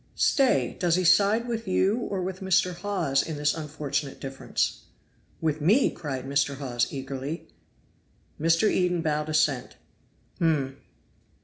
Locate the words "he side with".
0.95-1.67